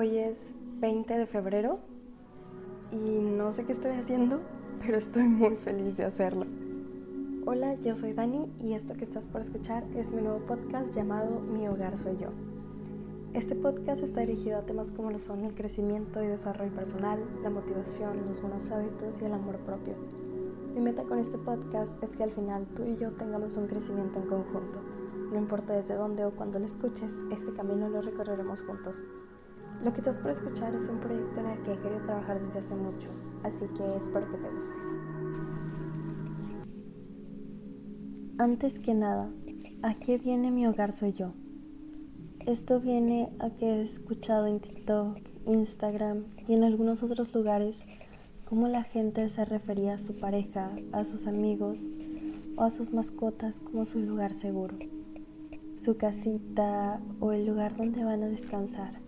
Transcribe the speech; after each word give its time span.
Hoy 0.00 0.16
es 0.16 0.38
20 0.78 1.12
de 1.12 1.26
febrero 1.26 1.80
y 2.92 3.18
no 3.18 3.52
sé 3.52 3.64
qué 3.64 3.72
estoy 3.72 3.90
haciendo, 3.96 4.38
pero 4.80 4.96
estoy 4.96 5.24
muy 5.24 5.56
feliz 5.56 5.96
de 5.96 6.04
hacerlo. 6.04 6.46
Hola, 7.46 7.74
yo 7.74 7.96
soy 7.96 8.12
Dani 8.12 8.46
y 8.60 8.74
esto 8.74 8.94
que 8.94 9.02
estás 9.02 9.28
por 9.28 9.40
escuchar 9.40 9.82
es 9.96 10.12
mi 10.12 10.22
nuevo 10.22 10.38
podcast 10.46 10.94
llamado 10.94 11.40
Mi 11.40 11.66
hogar 11.66 11.98
soy 11.98 12.16
yo. 12.16 12.28
Este 13.34 13.56
podcast 13.56 14.00
está 14.04 14.20
dirigido 14.20 14.58
a 14.58 14.66
temas 14.66 14.92
como 14.92 15.10
lo 15.10 15.18
son 15.18 15.44
el 15.44 15.56
crecimiento 15.56 16.22
y 16.22 16.28
desarrollo 16.28 16.70
personal, 16.76 17.18
la 17.42 17.50
motivación, 17.50 18.24
los 18.28 18.40
buenos 18.40 18.70
hábitos 18.70 19.20
y 19.20 19.24
el 19.24 19.32
amor 19.32 19.56
propio. 19.66 19.94
Mi 20.76 20.80
meta 20.80 21.02
con 21.02 21.18
este 21.18 21.38
podcast 21.38 22.00
es 22.04 22.14
que 22.14 22.22
al 22.22 22.30
final 22.30 22.68
tú 22.76 22.84
y 22.84 22.96
yo 22.98 23.10
tengamos 23.14 23.56
un 23.56 23.66
crecimiento 23.66 24.20
en 24.20 24.28
conjunto. 24.28 24.78
No 25.32 25.38
importa 25.38 25.72
desde 25.72 25.96
dónde 25.96 26.24
o 26.24 26.30
cuándo 26.30 26.60
lo 26.60 26.66
escuches, 26.66 27.12
este 27.32 27.52
camino 27.52 27.88
lo 27.88 28.00
recorreremos 28.00 28.62
juntos. 28.62 29.08
Lo 29.84 29.92
que 29.92 30.00
estás 30.00 30.18
por 30.18 30.32
escuchar 30.32 30.74
es 30.74 30.88
un 30.88 30.98
proyecto 30.98 31.38
en 31.38 31.46
el 31.46 31.62
que 31.62 31.72
he 31.72 31.78
querido 31.78 32.00
trabajar 32.00 32.40
desde 32.40 32.58
hace 32.58 32.74
mucho, 32.74 33.08
así 33.44 33.64
que 33.76 33.96
espero 33.96 34.28
que 34.30 34.38
te 34.38 34.50
guste. 34.50 34.74
Antes 38.38 38.78
que 38.80 38.94
nada, 38.94 39.30
¿a 39.82 39.94
qué 39.94 40.18
viene 40.18 40.50
mi 40.50 40.66
hogar 40.66 40.92
soy 40.92 41.12
yo? 41.12 41.32
Esto 42.44 42.80
viene 42.80 43.28
a 43.38 43.50
que 43.50 43.66
he 43.66 43.82
escuchado 43.82 44.46
en 44.46 44.58
TikTok, 44.60 45.18
Instagram 45.46 46.24
y 46.48 46.54
en 46.54 46.64
algunos 46.64 47.02
otros 47.02 47.32
lugares 47.32 47.76
cómo 48.46 48.66
la 48.66 48.82
gente 48.82 49.28
se 49.28 49.44
refería 49.44 49.94
a 49.94 49.98
su 49.98 50.18
pareja, 50.18 50.72
a 50.92 51.04
sus 51.04 51.26
amigos 51.26 51.78
o 52.56 52.62
a 52.62 52.70
sus 52.70 52.92
mascotas 52.92 53.54
como 53.60 53.84
su 53.84 54.00
lugar 54.00 54.34
seguro, 54.34 54.76
su 55.84 55.96
casita 55.96 57.00
o 57.20 57.32
el 57.32 57.46
lugar 57.46 57.76
donde 57.76 58.04
van 58.04 58.22
a 58.22 58.28
descansar. 58.28 59.07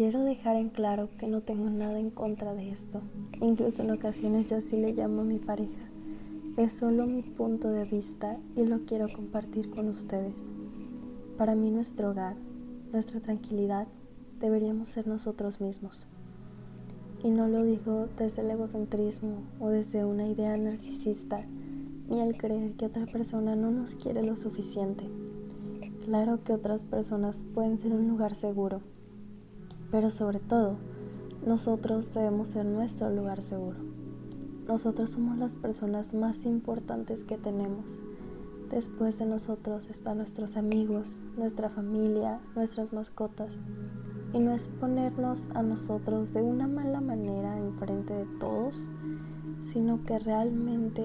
Quiero 0.00 0.24
dejar 0.24 0.56
en 0.56 0.70
claro 0.70 1.10
que 1.18 1.26
no 1.26 1.42
tengo 1.42 1.68
nada 1.68 2.00
en 2.00 2.08
contra 2.08 2.54
de 2.54 2.70
esto. 2.70 3.02
Incluso 3.42 3.82
en 3.82 3.90
ocasiones 3.90 4.48
yo 4.48 4.56
así 4.56 4.78
le 4.78 4.94
llamo 4.94 5.20
a 5.20 5.24
mi 5.24 5.38
pareja. 5.38 5.90
Es 6.56 6.72
solo 6.72 7.06
mi 7.06 7.20
punto 7.20 7.68
de 7.68 7.84
vista 7.84 8.38
y 8.56 8.64
lo 8.64 8.86
quiero 8.86 9.12
compartir 9.12 9.68
con 9.68 9.90
ustedes. 9.90 10.32
Para 11.36 11.54
mí 11.54 11.70
nuestro 11.70 12.12
hogar, 12.12 12.34
nuestra 12.94 13.20
tranquilidad, 13.20 13.88
deberíamos 14.40 14.88
ser 14.88 15.06
nosotros 15.06 15.60
mismos. 15.60 16.06
Y 17.22 17.28
no 17.28 17.46
lo 17.48 17.62
digo 17.62 18.08
desde 18.16 18.40
el 18.40 18.52
egocentrismo 18.52 19.42
o 19.60 19.68
desde 19.68 20.06
una 20.06 20.26
idea 20.26 20.56
narcisista, 20.56 21.44
ni 22.08 22.22
al 22.22 22.38
creer 22.38 22.72
que 22.72 22.86
otra 22.86 23.04
persona 23.04 23.54
no 23.54 23.70
nos 23.70 23.96
quiere 23.96 24.22
lo 24.22 24.38
suficiente. 24.38 25.04
Claro 26.06 26.42
que 26.42 26.54
otras 26.54 26.84
personas 26.84 27.44
pueden 27.52 27.76
ser 27.76 27.92
un 27.92 28.08
lugar 28.08 28.34
seguro, 28.34 28.80
pero 29.90 30.10
sobre 30.10 30.38
todo, 30.38 30.76
nosotros 31.46 32.12
debemos 32.12 32.48
ser 32.48 32.66
nuestro 32.66 33.10
lugar 33.10 33.42
seguro. 33.42 33.78
Nosotros 34.68 35.10
somos 35.10 35.38
las 35.38 35.56
personas 35.56 36.14
más 36.14 36.44
importantes 36.44 37.24
que 37.24 37.38
tenemos. 37.38 37.86
Después 38.70 39.18
de 39.18 39.26
nosotros 39.26 39.88
están 39.90 40.18
nuestros 40.18 40.56
amigos, 40.56 41.16
nuestra 41.36 41.70
familia, 41.70 42.38
nuestras 42.54 42.92
mascotas. 42.92 43.50
Y 44.32 44.38
no 44.38 44.52
es 44.52 44.68
ponernos 44.68 45.44
a 45.54 45.62
nosotros 45.62 46.32
de 46.32 46.42
una 46.42 46.68
mala 46.68 47.00
manera 47.00 47.58
enfrente 47.58 48.14
de 48.14 48.26
todos, 48.38 48.88
sino 49.64 50.04
que 50.04 50.20
realmente 50.20 51.04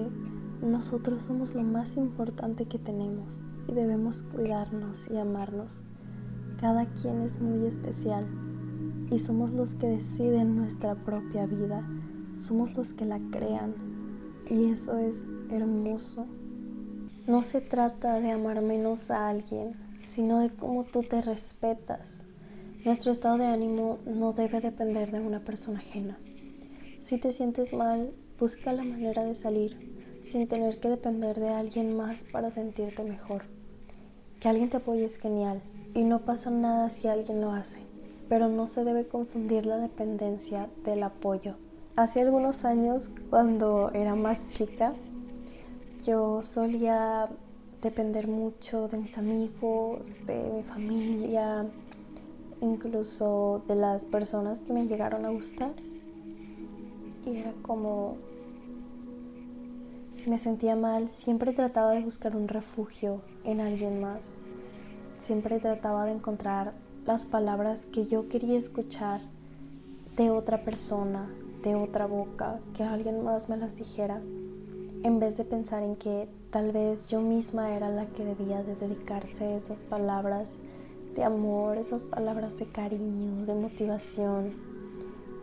nosotros 0.62 1.24
somos 1.24 1.54
lo 1.54 1.62
más 1.62 1.96
importante 1.96 2.66
que 2.66 2.78
tenemos 2.78 3.42
y 3.66 3.72
debemos 3.72 4.22
cuidarnos 4.34 5.10
y 5.10 5.16
amarnos. 5.16 5.80
Cada 6.60 6.86
quien 6.86 7.22
es 7.22 7.40
muy 7.40 7.66
especial 7.66 8.26
y 9.10 9.18
somos 9.18 9.52
los 9.52 9.74
que 9.74 9.86
deciden 9.86 10.56
nuestra 10.56 10.94
propia 10.94 11.46
vida, 11.46 11.86
somos 12.36 12.74
los 12.74 12.92
que 12.92 13.04
la 13.04 13.20
crean 13.30 13.74
y 14.50 14.70
eso 14.70 14.98
es 14.98 15.28
hermoso. 15.50 16.26
No 17.26 17.42
se 17.42 17.60
trata 17.60 18.20
de 18.20 18.32
amar 18.32 18.62
menos 18.62 19.10
a 19.10 19.28
alguien, 19.28 19.74
sino 20.06 20.40
de 20.40 20.50
cómo 20.50 20.84
tú 20.84 21.02
te 21.02 21.22
respetas. 21.22 22.24
Nuestro 22.84 23.12
estado 23.12 23.38
de 23.38 23.46
ánimo 23.46 23.98
no 24.06 24.32
debe 24.32 24.60
depender 24.60 25.10
de 25.10 25.20
una 25.20 25.40
persona 25.40 25.78
ajena. 25.78 26.18
Si 27.00 27.18
te 27.18 27.32
sientes 27.32 27.72
mal, 27.72 28.12
busca 28.38 28.72
la 28.72 28.84
manera 28.84 29.24
de 29.24 29.34
salir 29.34 29.94
sin 30.22 30.48
tener 30.48 30.80
que 30.80 30.88
depender 30.88 31.38
de 31.38 31.50
alguien 31.50 31.96
más 31.96 32.24
para 32.32 32.50
sentirte 32.50 33.04
mejor. 33.04 33.44
Que 34.40 34.48
alguien 34.48 34.70
te 34.70 34.78
apoye 34.78 35.04
es 35.04 35.18
genial 35.18 35.62
y 35.94 36.04
no 36.04 36.24
pasa 36.24 36.50
nada 36.50 36.90
si 36.90 37.08
alguien 37.08 37.40
lo 37.40 37.52
hace 37.52 37.85
pero 38.28 38.48
no 38.48 38.66
se 38.66 38.84
debe 38.84 39.06
confundir 39.06 39.66
la 39.66 39.78
dependencia 39.78 40.68
del 40.84 41.02
apoyo. 41.02 41.54
Hace 41.96 42.20
algunos 42.20 42.64
años, 42.64 43.10
cuando 43.30 43.90
era 43.92 44.14
más 44.14 44.46
chica, 44.48 44.94
yo 46.04 46.42
solía 46.42 47.28
depender 47.82 48.28
mucho 48.28 48.88
de 48.88 48.98
mis 48.98 49.16
amigos, 49.16 50.00
de 50.26 50.50
mi 50.56 50.62
familia, 50.62 51.66
incluso 52.60 53.62
de 53.68 53.76
las 53.76 54.04
personas 54.04 54.60
que 54.60 54.72
me 54.72 54.86
llegaron 54.86 55.24
a 55.24 55.30
gustar. 55.30 55.72
Y 57.24 57.38
era 57.38 57.52
como, 57.62 58.16
si 60.16 60.28
me 60.28 60.38
sentía 60.38 60.76
mal, 60.76 61.08
siempre 61.10 61.52
trataba 61.52 61.92
de 61.92 62.00
buscar 62.00 62.36
un 62.36 62.48
refugio 62.48 63.20
en 63.44 63.60
alguien 63.60 64.00
más. 64.00 64.20
Siempre 65.22 65.58
trataba 65.60 66.04
de 66.04 66.12
encontrar 66.12 66.72
las 67.06 67.24
palabras 67.24 67.86
que 67.92 68.06
yo 68.06 68.28
quería 68.28 68.58
escuchar 68.58 69.20
de 70.16 70.30
otra 70.30 70.64
persona, 70.64 71.30
de 71.62 71.76
otra 71.76 72.06
boca, 72.06 72.58
que 72.74 72.82
alguien 72.82 73.22
más 73.22 73.48
me 73.48 73.56
las 73.56 73.76
dijera, 73.76 74.20
en 75.04 75.20
vez 75.20 75.36
de 75.36 75.44
pensar 75.44 75.84
en 75.84 75.94
que 75.94 76.28
tal 76.50 76.72
vez 76.72 77.08
yo 77.08 77.20
misma 77.20 77.76
era 77.76 77.90
la 77.90 78.06
que 78.06 78.24
debía 78.24 78.64
de 78.64 78.74
dedicarse 78.74 79.56
esas 79.56 79.84
palabras 79.84 80.56
de 81.14 81.22
amor, 81.22 81.76
esas 81.76 82.04
palabras 82.04 82.58
de 82.58 82.66
cariño, 82.66 83.46
de 83.46 83.54
motivación. 83.54 84.54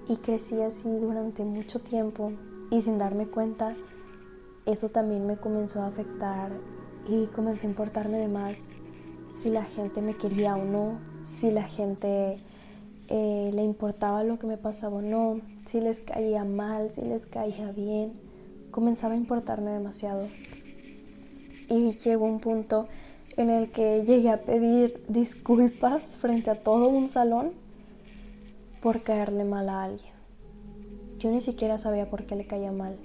Y 0.09 0.17
crecí 0.17 0.61
así 0.61 0.89
durante 0.89 1.45
mucho 1.45 1.79
tiempo 1.79 2.33
y 2.71 2.81
sin 2.81 2.97
darme 2.97 3.27
cuenta, 3.27 3.73
eso 4.65 4.89
también 4.89 5.25
me 5.25 5.37
comenzó 5.37 5.81
a 5.81 5.87
afectar 5.87 6.51
y 7.07 7.27
comenzó 7.27 7.67
a 7.67 7.69
importarme 7.69 8.17
de 8.17 8.27
más 8.27 8.57
si 9.29 9.49
la 9.49 9.63
gente 9.63 10.01
me 10.01 10.15
quería 10.15 10.57
o 10.57 10.65
no, 10.65 11.12
si 11.25 11.51
la 11.51 11.63
gente 11.63 12.37
eh, 13.09 13.51
le 13.53 13.63
importaba 13.63 14.23
lo 14.23 14.39
que 14.39 14.47
me 14.47 14.57
pasaba 14.57 14.97
o 14.97 15.01
no, 15.01 15.41
si 15.67 15.79
les 15.79 15.99
caía 15.99 16.43
mal, 16.43 16.91
si 16.91 17.01
les 17.01 17.25
caía 17.25 17.71
bien, 17.71 18.13
comenzaba 18.71 19.13
a 19.13 19.17
importarme 19.17 19.71
demasiado. 19.71 20.27
Y 21.69 21.93
llegó 22.03 22.25
un 22.25 22.39
punto 22.39 22.87
en 23.37 23.49
el 23.49 23.71
que 23.71 24.03
llegué 24.05 24.29
a 24.29 24.41
pedir 24.41 25.03
disculpas 25.07 26.17
frente 26.17 26.49
a 26.49 26.61
todo 26.61 26.87
un 26.87 27.09
salón 27.09 27.51
por 28.81 29.01
caerle 29.01 29.43
mal 29.43 29.69
a 29.69 29.83
alguien. 29.83 30.13
Yo 31.19 31.31
ni 31.31 31.41
siquiera 31.41 31.77
sabía 31.77 32.09
por 32.09 32.25
qué 32.25 32.35
le 32.35 32.45
caía 32.45 32.71
mal. 32.71 32.97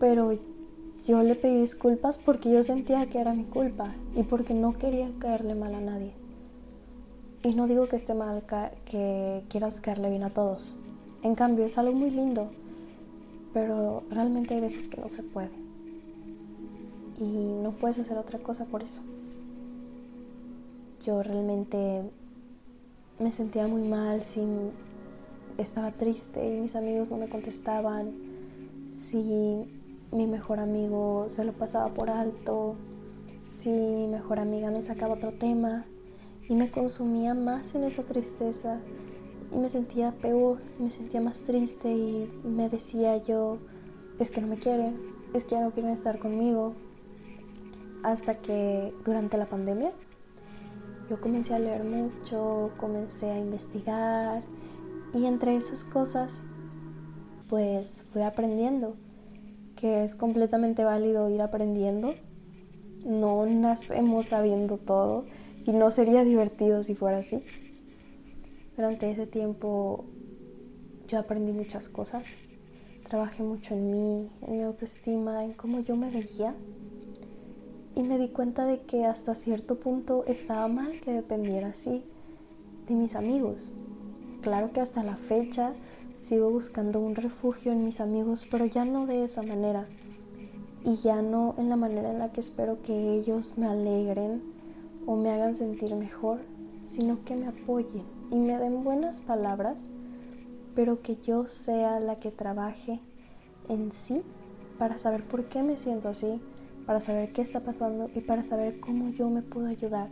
Pero 0.00 0.32
yo 1.06 1.22
le 1.22 1.34
pedí 1.34 1.60
disculpas 1.60 2.18
porque 2.18 2.50
yo 2.50 2.62
sentía 2.62 3.06
que 3.06 3.20
era 3.20 3.34
mi 3.34 3.44
culpa 3.44 3.94
y 4.16 4.22
porque 4.24 4.54
no 4.54 4.72
quería 4.72 5.10
caerle 5.20 5.54
mal 5.54 5.74
a 5.74 5.80
nadie. 5.80 6.23
Y 7.44 7.54
no 7.54 7.66
digo 7.66 7.88
que 7.88 7.96
esté 7.96 8.14
mal 8.14 8.42
que 8.86 9.44
quieras 9.50 9.78
caerle 9.78 10.08
bien 10.08 10.22
a 10.22 10.30
todos. 10.30 10.74
En 11.22 11.34
cambio, 11.34 11.66
es 11.66 11.76
algo 11.76 11.92
muy 11.92 12.10
lindo. 12.10 12.48
Pero 13.52 14.02
realmente 14.10 14.54
hay 14.54 14.62
veces 14.62 14.88
que 14.88 14.98
no 14.98 15.10
se 15.10 15.22
puede. 15.22 15.50
Y 17.20 17.24
no 17.62 17.72
puedes 17.72 17.98
hacer 17.98 18.16
otra 18.16 18.38
cosa 18.38 18.64
por 18.64 18.82
eso. 18.82 19.02
Yo 21.04 21.22
realmente 21.22 22.02
me 23.18 23.30
sentía 23.30 23.68
muy 23.68 23.82
mal, 23.82 24.24
si 24.24 24.40
estaba 25.58 25.90
triste 25.92 26.48
y 26.48 26.60
mis 26.60 26.74
amigos 26.74 27.10
no 27.10 27.18
me 27.18 27.28
contestaban, 27.28 28.12
si 29.10 29.68
mi 30.12 30.26
mejor 30.26 30.60
amigo 30.60 31.26
se 31.28 31.44
lo 31.44 31.52
pasaba 31.52 31.90
por 31.92 32.08
alto, 32.08 32.76
si 33.58 33.68
mi 33.68 34.08
mejor 34.08 34.38
amiga 34.38 34.70
me 34.70 34.80
sacaba 34.80 35.14
otro 35.14 35.32
tema 35.32 35.84
y 36.48 36.54
me 36.54 36.70
consumía 36.70 37.34
más 37.34 37.74
en 37.74 37.84
esa 37.84 38.02
tristeza 38.02 38.78
y 39.52 39.56
me 39.56 39.68
sentía 39.68 40.12
peor, 40.12 40.58
me 40.78 40.90
sentía 40.90 41.20
más 41.20 41.42
triste 41.42 41.90
y 41.90 42.30
me 42.44 42.68
decía 42.68 43.16
yo, 43.18 43.58
es 44.18 44.30
que 44.30 44.40
no 44.40 44.48
me 44.48 44.58
quieren, 44.58 45.00
es 45.32 45.44
que 45.44 45.52
ya 45.52 45.60
no 45.60 45.70
quieren 45.70 45.92
estar 45.92 46.18
conmigo. 46.18 46.74
Hasta 48.02 48.38
que 48.38 48.92
durante 49.04 49.38
la 49.38 49.46
pandemia 49.46 49.92
yo 51.08 51.20
comencé 51.20 51.54
a 51.54 51.58
leer 51.58 51.84
mucho, 51.84 52.72
comencé 52.76 53.30
a 53.30 53.38
investigar 53.38 54.42
y 55.14 55.24
entre 55.24 55.56
esas 55.56 55.84
cosas 55.84 56.44
pues 57.48 58.04
fui 58.12 58.22
aprendiendo 58.22 58.96
que 59.76 60.04
es 60.04 60.14
completamente 60.14 60.84
válido 60.84 61.30
ir 61.30 61.40
aprendiendo. 61.40 62.14
No 63.04 63.44
nacemos 63.46 64.26
sabiendo 64.26 64.78
todo 64.78 65.24
y 65.64 65.72
no 65.72 65.90
sería 65.90 66.24
divertido 66.24 66.82
si 66.82 66.94
fuera 66.94 67.18
así. 67.18 67.42
Durante 68.76 69.10
ese 69.10 69.26
tiempo 69.26 70.04
yo 71.08 71.18
aprendí 71.18 71.52
muchas 71.52 71.88
cosas. 71.88 72.24
Trabajé 73.08 73.42
mucho 73.42 73.74
en 73.74 73.90
mí, 73.90 74.28
en 74.42 74.56
mi 74.58 74.62
autoestima, 74.62 75.44
en 75.44 75.52
cómo 75.52 75.80
yo 75.80 75.96
me 75.96 76.10
veía. 76.10 76.54
Y 77.94 78.02
me 78.02 78.18
di 78.18 78.28
cuenta 78.28 78.66
de 78.66 78.80
que 78.80 79.04
hasta 79.04 79.34
cierto 79.34 79.78
punto 79.78 80.24
estaba 80.26 80.66
mal 80.68 81.00
que 81.00 81.12
dependiera 81.12 81.68
así 81.68 82.02
de 82.88 82.94
mis 82.94 83.14
amigos. 83.14 83.72
Claro 84.40 84.72
que 84.72 84.80
hasta 84.80 85.02
la 85.02 85.16
fecha 85.16 85.72
sigo 86.20 86.50
buscando 86.50 87.00
un 87.00 87.14
refugio 87.14 87.72
en 87.72 87.84
mis 87.84 88.00
amigos, 88.00 88.46
pero 88.50 88.66
ya 88.66 88.84
no 88.84 89.06
de 89.06 89.24
esa 89.24 89.42
manera. 89.42 89.86
Y 90.84 90.96
ya 90.96 91.22
no 91.22 91.54
en 91.56 91.68
la 91.68 91.76
manera 91.76 92.10
en 92.10 92.18
la 92.18 92.32
que 92.32 92.40
espero 92.40 92.82
que 92.82 93.14
ellos 93.14 93.54
me 93.56 93.66
alegren 93.66 94.53
o 95.06 95.16
me 95.16 95.30
hagan 95.30 95.54
sentir 95.54 95.94
mejor, 95.94 96.40
sino 96.86 97.24
que 97.24 97.36
me 97.36 97.48
apoyen 97.48 98.04
y 98.30 98.36
me 98.36 98.58
den 98.58 98.84
buenas 98.84 99.20
palabras 99.20 99.88
pero 100.74 101.02
que 101.02 101.16
yo 101.16 101.46
sea 101.46 102.00
la 102.00 102.16
que 102.16 102.30
trabaje 102.30 103.00
en 103.68 103.92
sí 103.92 104.22
para 104.78 104.98
saber 104.98 105.24
por 105.24 105.44
qué 105.44 105.62
me 105.62 105.76
siento 105.76 106.08
así, 106.08 106.40
para 106.86 107.00
saber 107.00 107.32
qué 107.32 107.42
está 107.42 107.60
pasando 107.60 108.10
y 108.14 108.20
para 108.20 108.42
saber 108.42 108.80
cómo 108.80 109.10
yo 109.10 109.30
me 109.30 109.42
puedo 109.42 109.66
ayudar. 109.66 110.10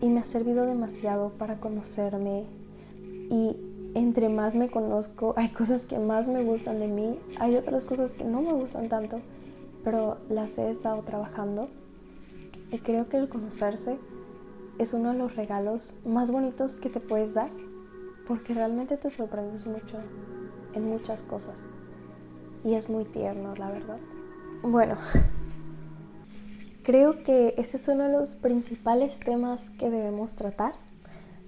Y 0.00 0.08
me 0.08 0.20
ha 0.20 0.24
servido 0.24 0.66
demasiado 0.66 1.30
para 1.30 1.58
conocerme 1.58 2.44
y 3.30 3.56
entre 3.94 4.28
más 4.28 4.54
me 4.54 4.68
conozco, 4.68 5.34
hay 5.36 5.48
cosas 5.48 5.86
que 5.86 5.98
más 5.98 6.28
me 6.28 6.42
gustan 6.42 6.80
de 6.80 6.88
mí, 6.88 7.18
hay 7.38 7.56
otras 7.56 7.84
cosas 7.84 8.12
que 8.14 8.24
no 8.24 8.42
me 8.42 8.52
gustan 8.52 8.88
tanto, 8.88 9.20
pero 9.82 10.18
las 10.28 10.58
he 10.58 10.70
estado 10.70 11.02
trabajando. 11.02 11.68
Y 12.70 12.78
creo 12.78 13.08
que 13.08 13.18
el 13.18 13.28
conocerse 13.28 13.98
es 14.78 14.92
uno 14.92 15.12
de 15.12 15.18
los 15.18 15.36
regalos 15.36 15.94
más 16.04 16.30
bonitos 16.30 16.76
que 16.76 16.90
te 16.90 17.00
puedes 17.00 17.34
dar 17.34 17.50
porque 18.26 18.54
realmente 18.54 18.96
te 18.96 19.10
sorprendes 19.10 19.66
mucho 19.66 19.98
en 20.74 20.88
muchas 20.88 21.22
cosas 21.22 21.68
y 22.64 22.74
es 22.74 22.88
muy 22.88 23.04
tierno, 23.04 23.54
la 23.54 23.70
verdad. 23.70 23.98
Bueno, 24.62 24.96
creo 26.82 27.22
que 27.22 27.54
ese 27.58 27.76
es 27.76 27.86
uno 27.88 28.04
de 28.04 28.12
los 28.12 28.34
principales 28.34 29.18
temas 29.20 29.68
que 29.78 29.90
debemos 29.90 30.34
tratar. 30.34 30.72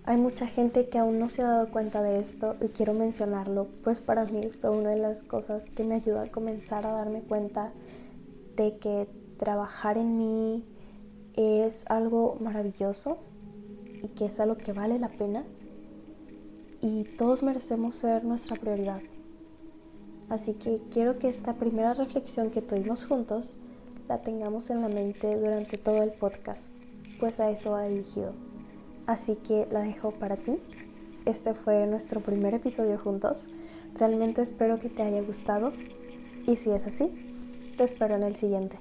Hay 0.05 0.19
mucha 0.19 0.47
gente 0.47 0.89
que 0.89 0.99
aún 0.99 1.19
no 1.19 1.29
se 1.29 1.43
ha 1.43 1.47
dado 1.49 1.71
cuenta 1.71 2.03
de 2.03 2.19
esto 2.19 2.55
y 2.61 2.69
quiero 2.69 2.93
mencionarlo, 2.93 3.67
pues 3.83 4.01
para 4.01 4.25
mí 4.25 4.51
fue 4.61 4.71
una 4.71 4.91
de 4.91 4.99
las 4.99 5.23
cosas 5.23 5.65
que 5.75 5.83
me 5.83 5.97
ayudó 5.97 6.21
a 6.21 6.29
comenzar 6.29 6.87
a 6.87 6.93
darme 6.93 7.23
cuenta 7.23 7.73
de 8.55 8.79
que 8.79 9.09
trabajar 9.39 9.99
en 9.99 10.17
mí 10.17 10.65
es 11.37 11.85
algo 11.89 12.37
maravilloso 12.41 13.19
y 14.03 14.09
que 14.09 14.27
es 14.27 14.41
algo 14.41 14.57
que 14.57 14.73
vale 14.73 14.99
la 14.99 15.09
pena 15.09 15.45
y 16.81 17.05
todos 17.17 17.43
merecemos 17.43 17.95
ser 17.95 18.25
nuestra 18.25 18.57
prioridad. 18.57 19.01
Así 20.29 20.55
que 20.55 20.81
quiero 20.91 21.19
que 21.19 21.29
esta 21.29 21.55
primera 21.55 21.95
reflexión 21.95 22.51
que 22.51 22.63
tuvimos 22.63 23.07
juntos 23.07 23.55
la 24.09 24.19
tengamos 24.23 24.71
en 24.71 24.83
la 24.83 24.89
mente 24.89 25.37
durante 25.37 25.79
todo 25.79 26.03
el 26.03 26.13
podcast, 26.13 26.73
pues 27.21 27.41
a 27.41 27.51
eso 27.51 27.75
ha 27.75 27.87
dirigido. 27.87 28.33
Así 29.07 29.37
que 29.37 29.67
la 29.71 29.81
dejo 29.81 30.11
para 30.13 30.37
ti. 30.37 30.59
Este 31.25 31.55
fue 31.55 31.87
nuestro 31.87 32.21
primer 32.21 32.55
episodio 32.55 32.99
juntos. 32.99 33.47
Realmente 33.95 34.43
espero 34.43 34.79
que 34.79 34.89
te 34.89 35.03
haya 35.03 35.23
gustado 35.23 35.73
y 36.47 36.57
si 36.57 36.71
es 36.71 36.87
así, 36.87 37.11
te 37.77 37.85
espero 37.85 38.17
en 38.17 38.23
el 38.23 38.37
siguiente. 38.37 38.79